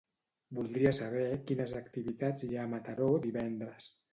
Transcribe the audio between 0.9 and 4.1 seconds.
saber quines activitats hi ha a Mataró divendres.